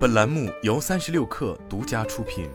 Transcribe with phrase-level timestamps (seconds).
[0.00, 2.48] 本栏目由三十六氪独家出品。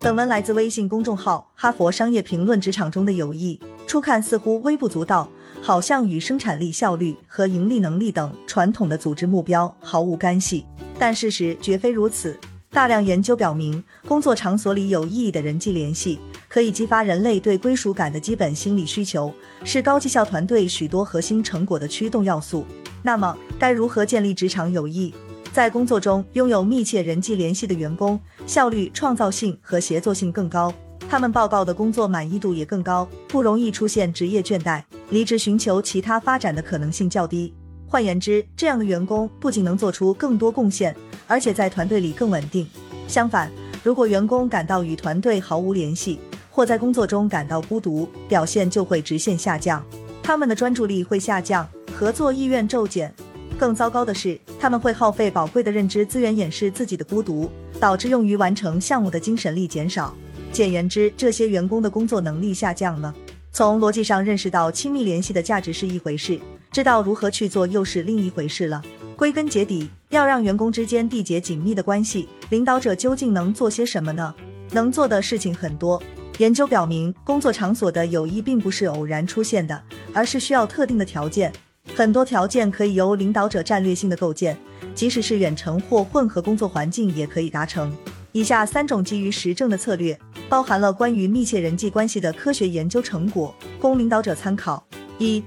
[0.00, 2.58] 本文来自微信公众号《哈佛商业评论》。
[2.62, 5.30] 职场中的友谊，初看似乎微不足道，
[5.62, 10.66] 好像与生产力效率和盈利能力等传统的组织目标毫无干系，
[10.98, 12.36] 但事实绝非如此。
[12.70, 16.18] 大量研究表明，工作场所里有意义的人际联系，
[16.48, 19.32] 可以激发人类对归属感的基本心理需求，
[19.64, 22.64] 是高绩效团队许多核心成果的驱动要素。
[23.02, 25.14] 那么，该如何建立职场友谊？
[25.52, 30.72] 在工作中拥有密切人际联系的员工，效率、创造性和协作性更高，
[31.08, 37.54] 他们报告的工作满意度也更高，不容易出现职业倦怠，离职寻求其他发展的可能性较低。
[37.88, 40.94] 换言之，这样的员工不仅能做出更多贡献，
[41.26, 42.66] 而且在团队里更稳定。
[43.08, 43.50] 相反，
[43.82, 46.18] 如果员工感到与团队毫无联系，
[46.56, 49.84] 或在工作中感到孤独，表现就会直线下降，
[50.22, 53.14] 他们的专注力会下降，合作意愿骤减。
[53.58, 60.14] 更糟糕的是，他们会耗费宝贵的认知资源掩饰自己的孤独，导致用于完成项目的精神力减少。
[60.50, 63.14] 简言之，这些员工的工作能力下降了。
[63.52, 66.40] 从逻辑上认识到亲密联系的价值是一回事。
[66.72, 68.82] 知道如何去做又是另一回事了。
[69.14, 74.34] 归根结底，要让员工之间缔结紧密的关系，领导者究竟能做些什么呢？
[74.72, 76.02] 能做的事情很多。
[76.38, 81.50] 研究表明，工作场所的友谊并不是偶然出现的，而是需要特定的条件。
[81.94, 84.54] 很多条件可以由领导者战略性的构建，
[84.94, 87.90] 即使是远程或混合工作环境也可以达成。
[88.32, 94.86] 以下三种基于实证的策略，包含了关于密切人际关系的科学研究成果，供领导者参考。
[95.18, 95.42] 一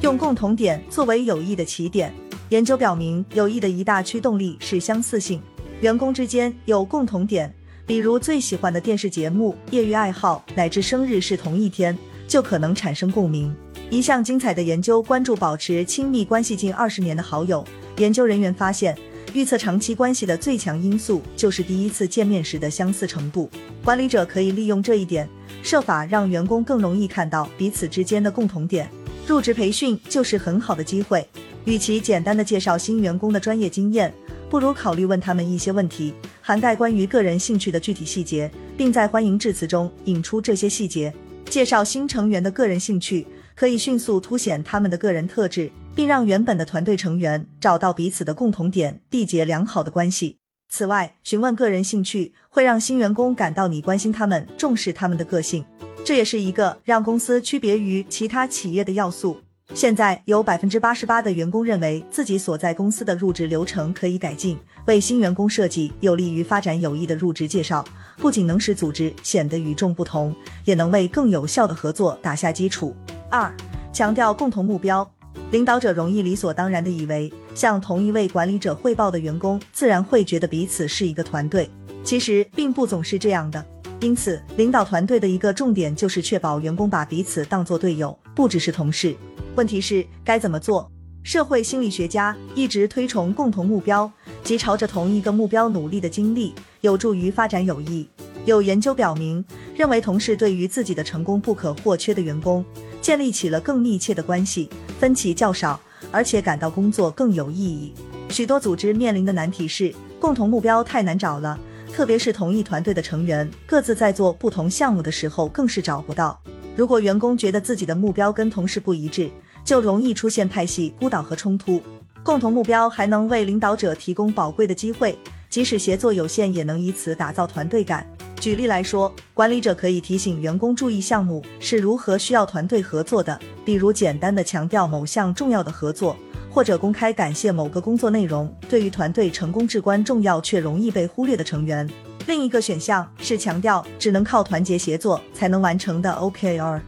[0.00, 2.12] 用共同点作为友谊的起点。
[2.48, 5.40] 研究表明，友谊的一大驱动力是相似性。
[5.80, 7.54] 员工之间有共同点，
[7.88, 11.96] 比如最喜欢的电视节目、业余爱好乃至生日是同一天，
[12.28, 13.50] 就可能产生共鸣。
[13.88, 17.64] 一项精彩的研究关注保持亲密关系近二十年的好友。
[17.96, 18.94] 研究人员发现，
[19.32, 23.48] 预测长期关系的最强因素就是第一次见面时的相似程度。
[23.82, 25.26] 管理者可以利用这一点，
[25.62, 28.86] 设法让员工更容易看到彼此之间的共同点。
[29.26, 31.26] 入职培训就是很好的机会，
[31.64, 34.12] 与其简单的介绍新员工的专业经验，
[34.50, 41.12] 不如考虑问他们一些问题，涵盖关于个人兴趣的具体细节，并在欢迎致辞中引出这些细节。
[41.50, 50.36] 介绍新成员的个人兴趣，可以迅速凸显他们的个人特质，并让原本的团队成员找到彼此的共同点，缔结良好的关系。
[50.70, 55.64] 此外，询问个人兴趣会让新员工感到你关心他们，重视他们的个性。
[56.04, 59.38] 这也是一个让公司区别于其他企业的要素。
[59.74, 64.58] 现在有百分之八十八的员工认为自己所在公司的入职流程可以改进。
[64.86, 67.84] 为新员工设计有利于发展友谊的入职介绍，
[68.16, 70.34] 不仅能使组织显得与众不同，
[70.64, 72.96] 也能为更有效的合作打下基础。
[73.28, 73.54] 二、
[73.92, 75.08] 强调共同目标。
[75.50, 81.70] 领导者容易理所当然的以为，向同一位管理者汇报的员工自然会觉得彼此是一个团队。
[82.02, 83.64] 其实并不总是这样的。
[84.00, 89.14] 因此，领导团队的一个重点就是确保员工把彼此当作队友，不只是同事。
[89.58, 90.88] 问题是该怎么做？
[91.24, 94.08] 社会心理学家一直推崇共同目标
[94.44, 98.08] 即朝着同一个目标努力的经历，有助于发展友谊。
[98.44, 102.64] 有研究表明，认为同事对于自己的成功不可或缺的员工，
[103.02, 104.70] 建立起了更密切的关系，
[105.00, 105.80] 分歧较少，
[106.12, 107.92] 而且感到工作更有意义。
[108.28, 111.58] 许多组织面临的难题是，共同目标太难找了。
[111.92, 116.40] 特别是同一团队的成员各自在做不同项目的时候，更是找不到。
[116.76, 119.28] 如果员工觉得自己的目标跟同事不一致，
[119.68, 121.82] 就容易出现派系、孤岛和冲突。
[122.22, 125.18] 共同目标还能为领导者提供宝贵的机会，
[125.50, 128.06] 即使协作有限，也能以此打造团队感。
[128.40, 136.16] 举例来说，管理者可以提醒员工注意项目是如何需要团队合作的，比如简单的强调某项重要的合作。
[136.50, 141.86] 或者公开感谢某个工作内容对于团队成功至关重要却容易被忽略的成员。
[142.26, 146.80] 另一个选项是强调只能靠团结协作才能完成的 OKR。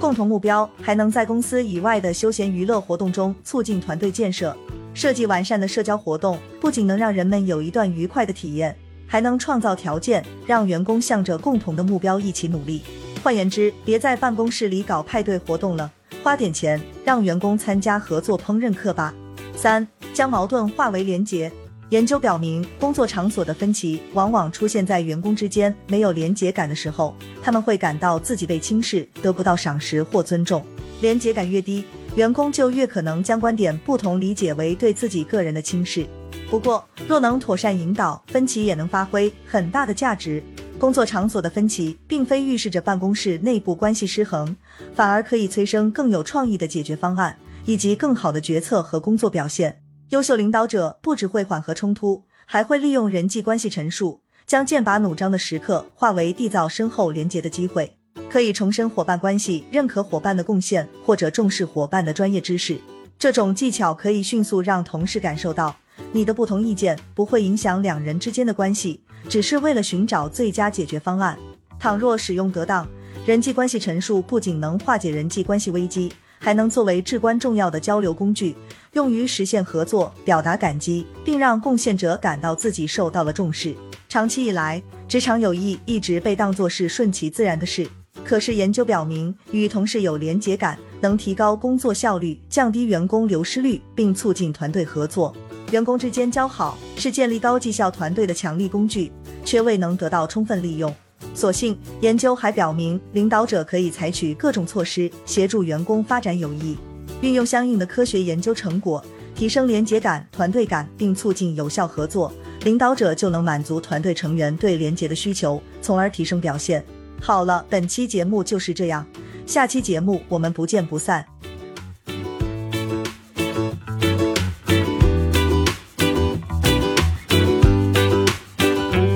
[0.00, 4.56] 共同目标还能在公司以外的休闲娱乐活动中促进团队建设。
[4.94, 8.76] 设计完善的社交活动不仅能让人们有一段愉快的体验，
[9.06, 12.82] 还能创造条件让员工向着共同的目标一起努力。
[13.22, 15.90] 换言之，别在办公室里搞派对活动了。
[16.22, 19.12] 花点钱让员工参加合作烹饪课吧。
[19.56, 21.50] 三、将矛盾化为连结。
[21.90, 30.62] 研究表明，工作场所的分歧往往出现在员工之间没有连结感的时候，他们会感到自己被轻视，得不到赏识或尊重。
[31.00, 36.06] 连结感越低，员工就越可能将观点不同理解为对自己个人的轻视。
[36.50, 40.42] 不过，若能妥善引导，分歧也能发挥很大的价值。
[40.78, 44.54] 工作场所的分歧，并非预示着办公室内部关系失衡，
[44.94, 49.80] 反而可以催生更有创意的解决方案，以及更好的决策和工作表现。
[50.10, 57.94] 优秀领导者不只会缓和冲突，还会利用人际关系陈述，将剑拔弩张的时刻化为缔造深厚连结的机会。
[58.30, 62.80] 可以重申伙伴关系，认可伙伴的贡献，或者重视伙伴的专业知识。
[63.18, 65.76] 这种技巧可以迅速让同事感受到，
[66.12, 71.38] 你的不同意见不会影响两人之间的关系，只是为了寻找最佳解决方案。
[71.78, 72.88] 倘若使用得当，
[73.26, 78.54] 人际关系陈述不仅能化解人际关系危机，还能作为至关重要的交流工具，
[78.92, 83.74] 用于实现合作、表达感激，并让贡献者感到自己受到了重视。
[84.08, 87.86] 长期以来，职场友谊一直被当作是顺其自然的事。
[88.24, 95.34] 可是研究表明，与同事有连结感能提高工作效率，降低员工流失率，并促进团队合作。
[95.70, 99.12] 员工之间交好是建立高绩效团队的强力工具，
[99.44, 100.94] 却未能得到充分利用。
[101.34, 106.76] 所幸，研究还表明，领导者可以采取各种措施协助员工发展友谊，
[107.20, 109.04] 运用相应的科学研究成果，
[109.34, 112.32] 提升连结感、团队感，并促进有效合作，
[112.64, 116.84] 领导者就能满足团队成员对连结的需求，从而提升表现。
[117.20, 119.06] 好了，本期节目就是这样，
[119.46, 121.24] 下期节目我们不见不散。